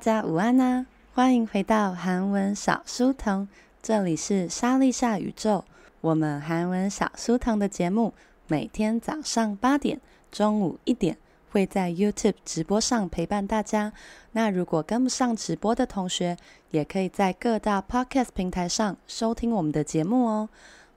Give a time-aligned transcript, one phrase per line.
[0.00, 0.86] 大家午安呐！
[1.12, 3.46] 欢迎回到韩文小书童，
[3.82, 5.62] 这里是莎莉夏宇宙。
[6.00, 8.14] 我们韩文小书童的节目
[8.46, 10.00] 每天早上八点、
[10.32, 11.18] 中午一点
[11.50, 13.92] 会在 YouTube 直播上陪伴大家。
[14.32, 16.38] 那如果跟不上直播的同学，
[16.70, 20.48] 也可以在各大 Podcast 平台上收听我们的节目哦。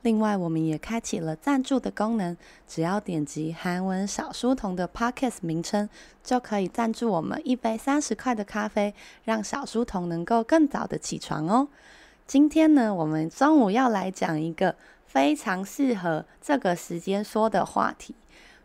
[0.02, 2.36] 另外，我们也开启了赞助的功能，
[2.68, 5.88] 只要点击韩文小书童的 Podcast 名称，
[6.22, 11.66] 就可以赞助我们一杯三十块的咖啡，让小书童能够更早的起床哦。
[12.26, 18.14] 今天呢，我们中午要来讲一个非常适合这个时间说的话题。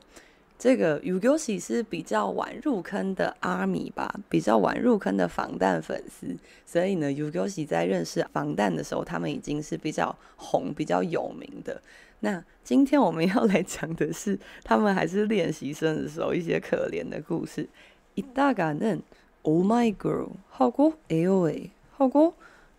[0.59, 11.83] 这个 U 교시是比较晚入坑的阿米吧，比较晚入坑的防弹粉丝，所以呢，U 교시在认识防弹的时候，他们已经是比较红、比较有名的。
[12.21, 17.69] 那今天我们要来讲的是，他们还是练习生的时候一些可怜的故事。
[18.15, 19.03] 이따가는
[19.43, 22.35] Oh My Girl 하고 AOA 하고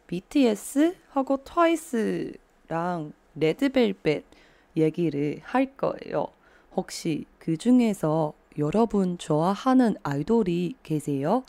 [0.08, 2.36] BTS 하고 TWICE
[2.70, 4.24] 랑 레드벨벳
[4.78, 6.28] 얘기를 할 거예요.
[6.76, 11.44] 혹시 그 중에서 여러분 좋아하는 아이돌이 계세요?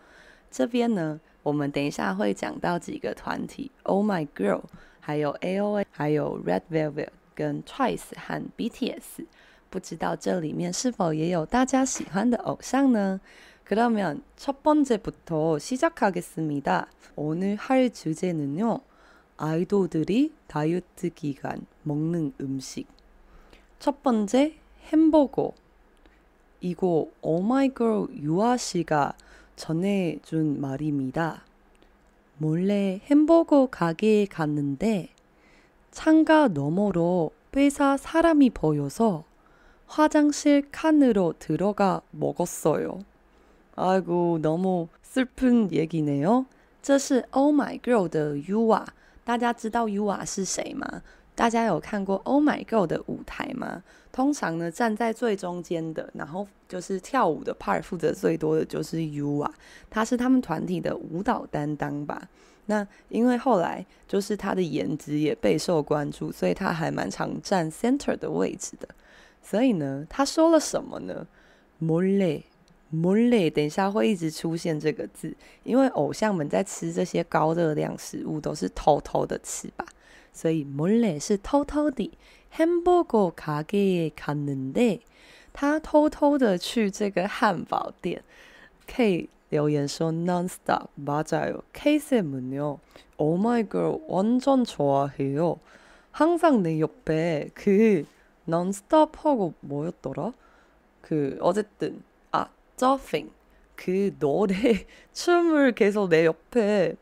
[0.51, 4.63] 这边呢，我们等一下会讲到几个团体，Oh My Girl，
[5.01, 9.27] 还有 AOA，还有 Red Velvet 跟 Twice 和 BTS。
[9.71, 13.21] 不知道这里面是否也有大家喜欢的偶像呢？
[13.65, 16.87] 그러면 첫 번째부터 시작하겠습니다.
[17.17, 18.81] 오늘 할 주제는요.
[19.37, 22.87] 아이돌들이 다이어트 기간 먹는 음식.
[23.79, 24.55] 첫 번째
[24.91, 25.53] 햄버거.
[26.61, 29.15] 이거 오마이걸 유아 씨가
[29.57, 31.45] 전해준 말입니다.
[32.39, 35.11] 몰래 햄버거 가게에 갔는데
[35.91, 39.25] 창가 너머로 회사 사람이 보여서
[39.87, 43.05] 화장실 칸으로 들어가 먹었어요.
[43.77, 46.47] 아이고 너무 슬픈 얘기네요.
[46.83, 48.85] 这是 Oh My Girl 的 Yua，
[49.25, 51.03] 大家知道 Yua 是谁吗？
[51.40, 53.82] 大家有看过 oh my god 的舞台吗？
[54.12, 59.50] 通常呢站在最中间的然后就是跳舞的 part 负责最多的就是 u 啊。
[59.90, 62.28] 他是他们团体的舞蹈担当吧。
[62.66, 68.90] 那因为后来就是他的颜值也备受关注所以他还蛮常站 center 的位置的。
[69.42, 71.26] 所以呢他说了什么呢
[71.82, 72.44] ？Molly
[72.94, 75.34] molly 等一下会一直出现这个字
[75.64, 79.86] 因为偶像们在吃这些高热量食物都是偷偷的吃吧。
[80.33, 82.11] 所以몰래是偷偷的。
[82.55, 85.01] 햄버거 가게에 갔는데，
[85.53, 88.23] 他偷偷的去这个汉堡店。
[88.87, 92.79] K 留言说 nonstop 맞아요。K쌤은요
[93.17, 95.59] Oh my girl 완전 좋아해요。
[96.13, 98.05] 항상 내 옆에 그
[98.47, 100.33] nonstop 하고 뭐였더라?
[101.01, 103.31] 그 어쨌든 아 저핑
[103.75, 106.95] 그 노래 춤을 계속 내 옆에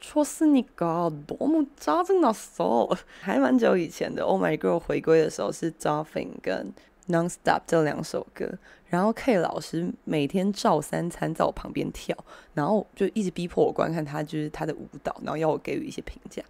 [0.00, 2.96] 췄으니까 너무 짜증났어.
[3.20, 6.72] 还蛮久以前的 Oh My Girl 回归的时候是 Dolphin 跟
[7.08, 12.16] Nonstop 这两首歌，然后 K 老师每天照三餐在我旁边跳，
[12.54, 16.42] 然后就一直逼迫我观看他就是他的舞蹈，然后要我给予一些评价。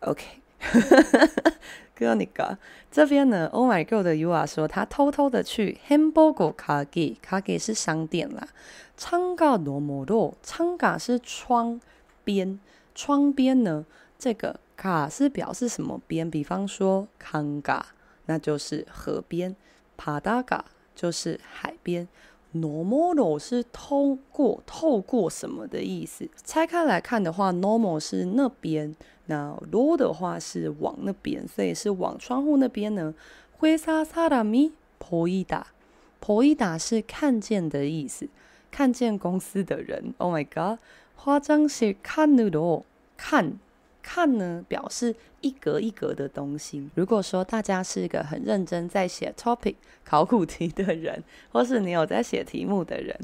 [0.00, 0.24] OK，
[1.94, 2.58] 哥尼嘎
[2.90, 8.48] 这边呢，Oh my God 的 Yua 说他偷偷的去 Hamburger Kage，Kage 是商店啦。
[8.98, 11.80] 창가너머로，창가是窗
[12.25, 12.59] 边
[12.93, 13.85] 窗边呢
[14.19, 16.29] 这个卡是表示什么边？
[16.29, 17.85] 比方说康嘎
[18.25, 19.55] 那就是河边
[19.97, 20.43] pada
[20.93, 22.07] 就是海边
[22.53, 26.27] normal 是通过透过什么的意思？
[26.43, 28.95] 拆开来看的话 normal 是那边
[29.27, 33.13] 那多的话是往那边所以是往窗户那边呢。
[33.57, 35.67] 灰沙沙拉米婆伊达
[36.19, 38.27] 婆伊达是看见的意思
[38.71, 40.13] 看见公司的人。
[40.17, 40.79] Oh my god
[41.16, 42.84] 화장실칸으로
[43.16, 43.58] 看。
[44.02, 46.88] 看呢，表示一格一格的东西。
[46.94, 51.22] 如果说大家是一个很认真在写 topic 考古题的人，
[51.52, 53.14] 或是你有在写题目的人，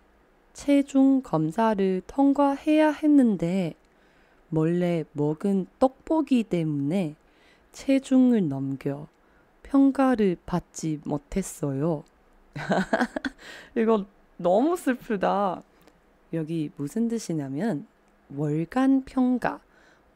[0.52, 3.75] 체중 검사를 통과해야 했는데
[4.49, 7.17] 몰래 먹은 떡볶이 때문에
[7.73, 9.08] 체중을 넘겨
[9.62, 12.05] 평가를 받지 못했어요.
[13.76, 14.06] 이거
[14.37, 15.62] 너무 슬프다.
[16.32, 17.87] 여기 무슨 뜻이냐면
[18.35, 19.61] 월간 평가,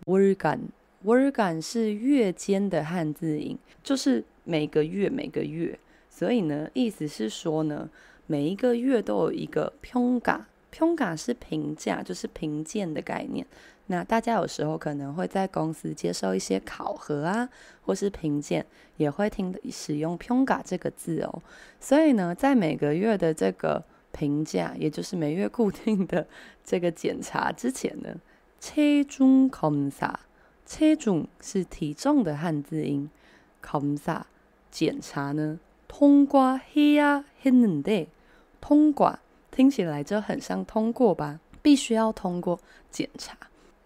[0.06, 0.70] 월간,
[1.04, 5.78] 월간 是月间的汉字音，就是每个月每个月。
[6.12, 7.88] 所以呢，意思是说呢，
[8.26, 13.46] 每一个月都有一个评价，评价是评价，就是评鉴的概念。
[13.90, 17.48] 那大家有时候可能会在公司接受一些考核啊，
[17.82, 18.64] 或是评鉴，
[18.98, 21.42] 也会听使用评价这个字哦。
[21.80, 23.82] 所以呢，在每个月的这个
[24.12, 26.26] 评价，也就是每月固定的
[26.62, 28.14] 这个检查之前呢，
[28.60, 33.08] 체중검사，체중是体重的汉字音，
[33.64, 34.20] 검사
[34.70, 35.58] 检查呢。
[35.92, 38.08] 通过해야했는데，
[38.60, 39.18] 通过
[39.50, 42.60] 听起来就很像通过吧，必须要通过
[42.90, 43.36] 检查。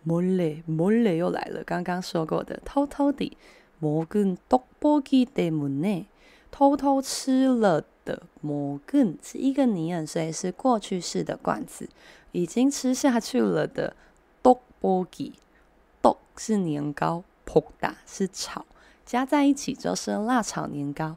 [0.05, 3.37] 몰래몰래又来了，刚刚说过的偷偷地，
[3.81, 6.07] 먹은떡볶이때문에，
[6.51, 11.89] 偷偷吃了的먹은是一个拟音，所以是过去式的冠词，
[12.33, 13.95] 已经吃下去了的
[14.43, 18.65] 떡볶이，떡是年糕，볶다是炒，
[19.07, 21.17] 加在一起就是辣炒年糕。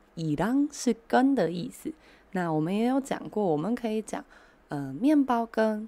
[0.15, 1.93] 伊朗是根的意思，
[2.31, 4.23] 那我们也有讲过，我们可以讲
[4.67, 5.87] 呃面包根，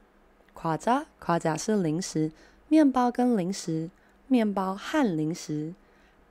[0.53, 2.31] 夸加夸加是零食，
[2.69, 3.89] 面包跟零食，
[4.27, 5.73] 面包和零食，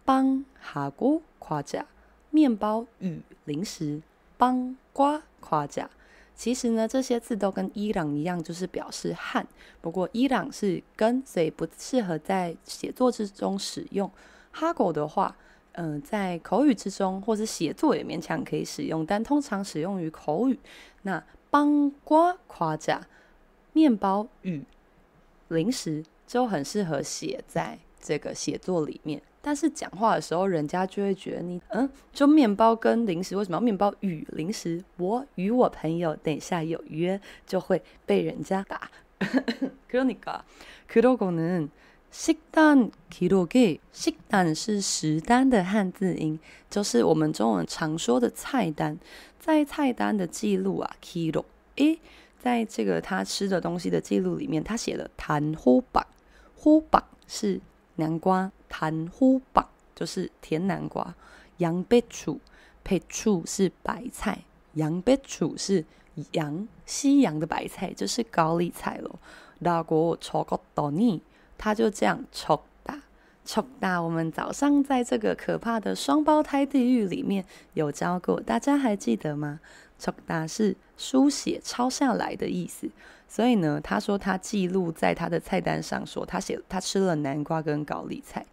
[0.05, 1.87] 帮哈古夸加，
[2.31, 4.01] 面包与零食，
[4.39, 5.91] 帮瓜夸加。
[6.35, 9.47] 其实呢，这些字都跟伊朗一样，就是表示汉。
[9.81, 14.11] 不过伊朗是根，所以不适合在写作之中使用
[14.51, 15.37] 哈狗的话。
[15.74, 20.60] 嗯、呃，在口语之中或是写作也勉强可以使用，但通常使用于口语。
[21.04, 23.08] 那邦瓜夸甲，
[23.74, 24.64] 面包与
[25.50, 29.22] 零食就很适合写在这个写作里面。
[29.40, 34.84] 但是讲话的时候，人家就会觉得你，嗯，就面包跟零食，为什么要面包与零食？
[34.98, 38.90] 我与我朋友等一下有约，就会被人家打。
[39.90, 41.70] 그러니까그러고는
[42.12, 46.40] 식단기록에식단是食单的汉字音，
[46.70, 49.00] 就是我们中文常说的菜单。
[49.40, 52.00] 在菜单的记录啊，기록诶，
[52.40, 57.62] 在这个他吃的东西的记录里面，他写了단호박，호박是
[57.96, 58.52] 南瓜。
[58.70, 61.16] 단호박就是甜南瓜，
[61.60, 62.38] 양배추
[62.84, 64.44] 배추是白菜，
[64.76, 65.86] 양배추是
[66.34, 69.18] 洋西洋的白菜，就是高丽菜喽。
[69.62, 71.22] 라고적었더니，
[71.63, 73.01] 他就这样抽打
[73.45, 74.03] 抽打。
[74.03, 79.61] 我们早上在这个可怕的双胞胎地狱里面有教过，大家还记得吗？
[79.97, 82.91] 抽打是书写抄下来的意思。
[83.29, 88.45] 所以呢，他说他记录在他的菜单上说，他写他吃了南瓜跟高丽菜。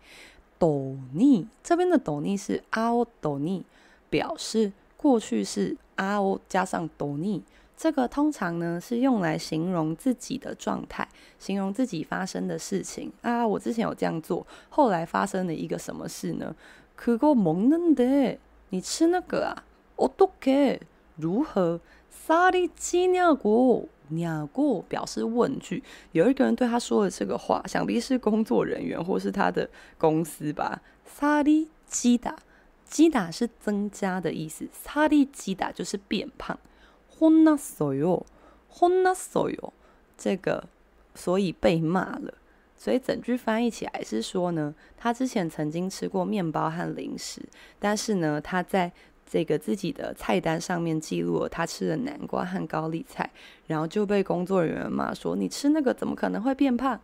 [0.59, 3.63] 斗逆这边的斗逆是 ao 斗逆，
[4.11, 7.41] 表示过去式 ao 加上斗逆。
[7.78, 11.06] 这个通常呢是用来形容自己的状态，
[11.38, 13.46] 形容自己发生的事情啊。
[13.46, 16.54] 我之前有这样做，后来发生了一个什么事呢？
[16.96, 18.38] 그거먹는데，
[18.70, 19.64] 你吃那个啊？
[19.96, 20.80] 어떻게？
[21.16, 21.80] 如何？
[22.26, 23.88] 살이찌냐고？
[24.08, 30.80] 鸟过表示问句，有一个人对他说了这个话，想必是工作人员或是他的公司吧。
[31.18, 36.56] 사리찌다，찌다是增加的意思，사리찌다就是变胖。
[37.18, 39.72] 혼났어요，혼났어요，
[40.16, 40.64] 这个
[41.14, 42.34] 所以被骂了。
[42.76, 47.40] 所以整句翻译起来是说呢，他之前曾经吃过面包和零食，
[47.78, 48.92] 但是呢，他在。
[49.26, 53.28] 这个自己的菜单上面记录了他吃的南瓜和高丽菜，
[53.66, 57.00] 然后就被工作人员骂说：“你吃那个怎么可能会变胖？”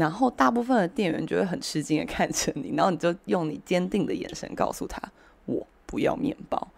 [0.00, 5.00] 然后大部分的店员就会很吃惊的看着你，然后你就用你坚定的眼神告诉他，
[5.44, 6.68] 我不要面包。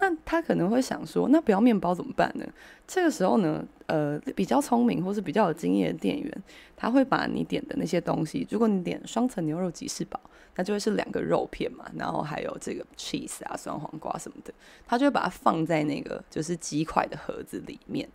[0.00, 2.46] 那他可能会想说，那不要面包怎么办呢？
[2.86, 6.42] 这个时候呢，呃，比较聪明或是比较有经验的店员，
[6.76, 10.20] 他会把你点的那些东西，如果你点双层牛肉吉士堡，
[10.54, 14.54] 那就会是两个肉片嘛，然后还有这个 cheese 啊、酸黄瓜什么的，
[14.86, 18.08] 他就会把它放在那个就是鸡块的盒子里面。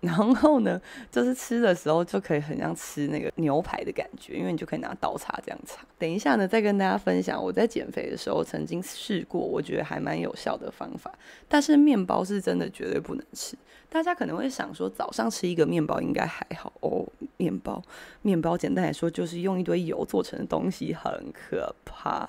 [0.00, 0.80] 然后呢，
[1.10, 5.84] 就是吃的时候就可以很像吃那个牛排的感觉，因为你就可以拿刀叉这样叉。
[5.98, 11.12] 等一下呢，再跟大家分享我在减肥的时候曾经试过，我觉得还蛮有效的方法。
[11.48, 13.54] 但是面包是真的绝对不能吃。
[13.90, 17.06] 大家可能会想说，早上吃一个面包应该还好哦。
[17.36, 17.82] 面包，
[18.22, 22.26] 面包简单来说就是用一堆油做成的东西，很可怕。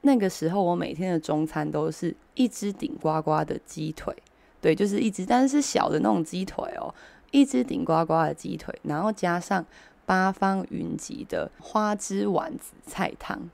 [0.00, 4.12] 那个时候，我每天的中餐都是一只顶呱呱的鸡腿，
[4.60, 6.92] 对，就是一只，但是小的那种鸡腿哦，
[7.30, 9.64] 一只顶呱呱的鸡腿，然后加上
[10.04, 13.48] 八方云集的花枝丸子菜汤，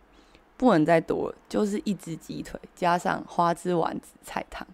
[0.57, 4.66] 不能再多，就是一只鸡腿加上花枝丸子菜汤。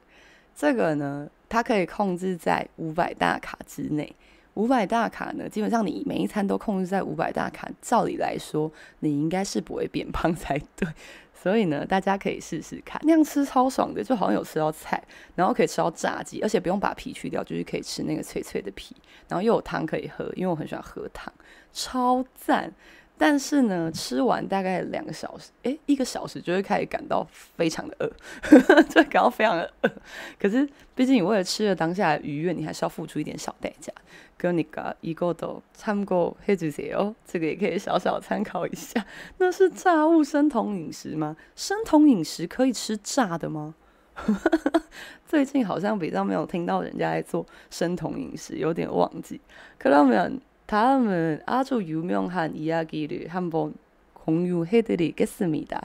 [0.55, 4.15] 这个呢，它可以控制在五百大卡之内。
[4.55, 10.89] 五百大卡呢，基本上你每一餐都控制在五百大卡，照理来说，你应该是不会变胖才对。
[11.35, 15.01] 所以呢，大家可以试试看，那样吃超爽的，就好像有吃到菜，
[15.35, 18.97] 然后可以吃到炸鸡，而且不用把皮去掉，就是可以吃那个脆脆的皮，
[19.29, 21.31] 然后又有汤可以喝，因为我很喜欢喝汤，
[21.73, 22.73] 超赞。
[23.19, 29.91] 但是呢，吃完大概两个小时，诶、一个小时就会开始感到非常的饿，就感到非常的饿。
[30.39, 33.93] 可是毕竟你为了吃了当下的愉悦，你还是要付出一点小代价。
[34.39, 39.03] 跟你个一个都参过黑子姐哦，这个也可以小小参考一下。
[39.39, 41.35] 那是炸物生酮饮食吗？
[41.57, 43.75] 生酮饮食可以吃炸的吗？
[45.27, 49.41] 最近好像比较没有听到人家在做生酮饮食，有点忘记。
[49.79, 53.74] 克拉们 다음은 아주 유명한 이야기를 한번
[54.14, 55.82] 공유해드리겠습니다.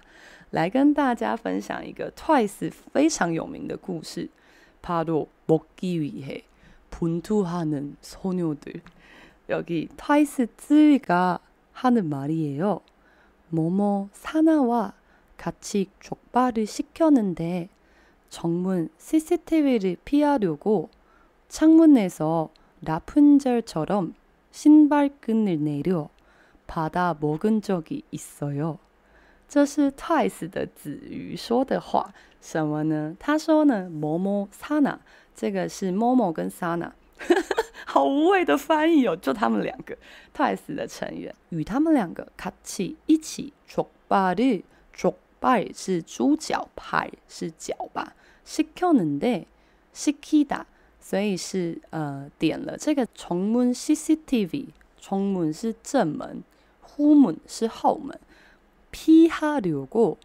[0.52, 4.28] 来跟大家分享一个 TWICE 非常有名的故事
[4.80, 6.44] 바로 먹기 위해
[6.90, 8.80] 분투하는 소녀들.
[9.48, 11.40] 여기 트와이스 쯔위가
[11.72, 12.80] 하는 말이에요.
[13.50, 14.94] 뭐뭐 사나와
[15.36, 17.68] 같이 족발을 시켰는데
[18.28, 20.88] 정문 CCTV를 피하려고
[21.48, 22.50] 창문에서
[22.82, 24.14] 라푼젤처럼
[24.50, 26.08] 신발끈을 내려
[26.66, 28.78] 받아 먹은 적이 있어요.
[29.48, 33.16] 这是 TWICE 的子瑜说的话，什么呢？
[33.18, 34.98] 他说呢，某某 Sana，
[35.34, 36.90] 这个是某某跟 Sana，
[37.86, 39.96] 好无谓的翻译哦，就他们两个
[40.34, 50.64] TWICE 的成员与他们两个같이一起족발을，족발是猪脚排是脚吧，시켰는데，시키다
[51.00, 54.66] 所以是呃点了这个정문 CCTV
[55.00, 56.42] 窗门是正门，
[56.84, 58.18] 후문是后门。
[58.90, 60.16] 피하려고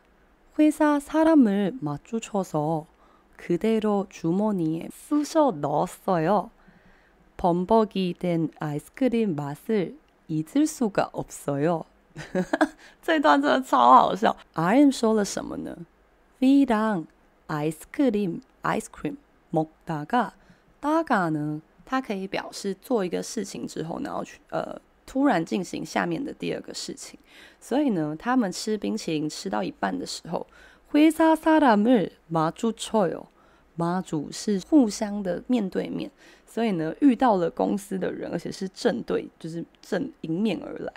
[0.58, 2.86] 회사 사람을 마주쳐서
[3.36, 6.52] 그대로 주머니에 쑤셔 넣었어요.
[7.36, 10.00] 범벅이 된 아이스크림 맛을
[10.31, 11.85] 잊을 수가 없어요.
[13.03, 14.37] 这段真的超好笑。
[14.55, 15.77] RM 说了什么呢？
[16.41, 17.07] V랑
[17.47, 19.17] 아이스크림 ice cream
[19.51, 20.33] 먹다가
[20.81, 21.63] 다가呢？
[21.85, 27.17] 它可以表示做一个事情之后，然后去呃突然进行下面的第二个事情。
[27.61, 30.45] 所以呢，他们吃冰淇淋吃到一半的时候，
[30.93, 33.27] 회사사람을마주쳐요。
[33.79, 36.11] 马祖是互相的面对面，
[36.52, 40.92] 所以呢遇到了公司的人而且是正对就是正迎面而来。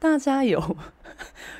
[0.00, 0.76] 大家有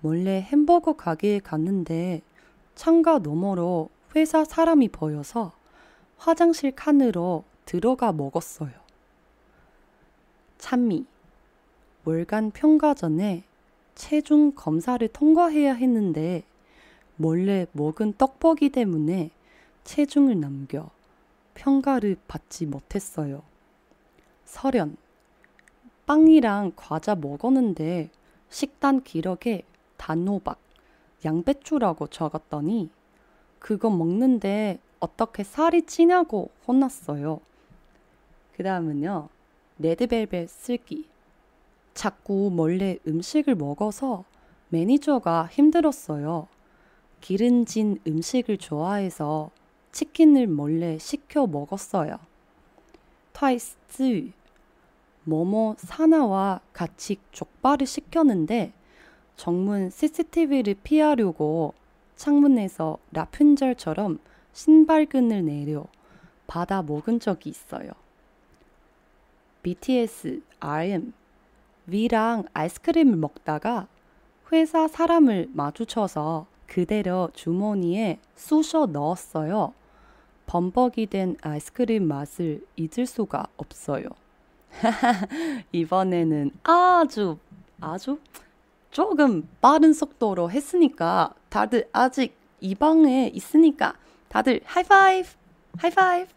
[0.00, 2.22] 몰래 햄버거 가게에 갔는데
[2.74, 5.52] 창가 너머로 회사 사람이 보여서
[6.16, 8.72] 화장실 칸으로 들어가 먹었어요.
[10.58, 11.06] 찬미.
[12.04, 13.44] 월간 평가 전에
[13.94, 16.42] 체중 검사를 통과해야 했는데
[17.16, 19.30] 몰래 먹은 떡볶이 때문에
[19.84, 20.90] 체중을 남겨
[21.54, 23.42] 평가를 받지 못했어요.
[24.46, 24.96] 설연.
[26.06, 28.10] 빵이랑 과자 먹었는데
[28.48, 29.64] 식단 기록에
[30.00, 30.58] 단호박,
[31.26, 32.88] 양배추라고 적었더니
[33.58, 37.40] 그거 먹는데 어떻게 살이 찌냐고 혼났어요.
[38.56, 39.28] 그 다음은요.
[39.78, 41.06] 레드벨벳 슬기.
[41.92, 44.24] 자꾸 몰래 음식을 먹어서
[44.70, 46.48] 매니저가 힘들었어요.
[47.20, 49.50] 기름진 음식을 좋아해서
[49.92, 52.18] 치킨을 몰래 시켜 먹었어요.
[53.34, 54.32] 트와이스 쯔
[55.24, 58.72] 뭐뭐 사나와 같이 족발을 시켰는데
[59.40, 61.72] 정문 CCTV를 피하려고
[62.16, 64.18] 창문에서 라푼젤처럼
[64.52, 65.86] 신발끈을 내려
[66.46, 67.90] 받아 먹은 적이 있어요.
[69.62, 71.14] BTS RM
[71.88, 73.86] V랑 아이스크림을 먹다가
[74.52, 79.72] 회사 사람을 마주쳐서 그대로 주머니에 쑤셔 넣었어요.
[80.48, 84.04] 범벅이 된 아이스크림 맛을 잊을 수가 없어요.
[85.72, 87.38] 이번에는 아주
[87.80, 88.18] 아주
[88.91, 93.95] 조금 빠른 속도로 했으니까 다들 아직 이 방에 있으니까
[94.29, 95.29] 다들 하이파이브
[95.77, 96.27] High five！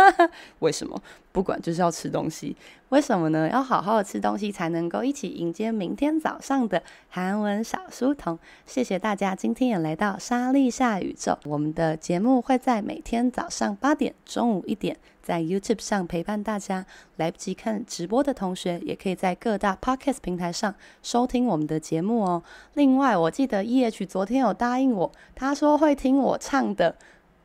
[0.59, 1.01] 为什么？
[1.31, 2.55] 不管就是要吃东西。
[2.89, 3.47] 为什么呢？
[3.47, 8.39] 要好好的吃东西，才能够一起迎接明天早上的韩文小书童。
[8.65, 11.37] 谢谢大家今天也来到沙莉下宇宙。
[11.45, 14.97] 我们的节目会在每天早上八点、中午一点。
[15.21, 16.85] 在 YouTube 上陪伴大家。
[17.17, 22.43] 来不及看直播的同学，也可以在各大 Podcast 平台上收听我们的节目哦。
[22.73, 26.95] 另外，我记得 EH 昨天有答应我，他说会听我唱的。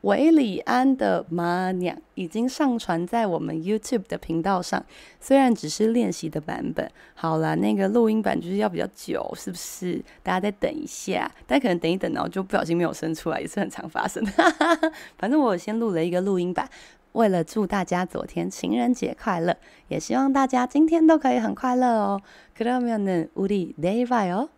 [0.03, 4.85] 韦礼安的妈娘已经上传在我们 YouTube 的频道上，
[5.19, 6.87] 虽然只是练习的版本。
[7.15, 10.05] 好啦，那个录音版就是要比较久，是不是？
[10.23, 14.31] 大家再等一下，但可能等一等，然后就不小心没有生出来，也是很常发生的。
[15.17, 16.69] 反正我先录了一个录音版，
[17.14, 19.58] 为了祝大家昨天情人节快乐，
[19.88, 22.22] 也希望大家今天都可以很快乐哦。
[22.58, 24.50] 그러면은우리내일봐요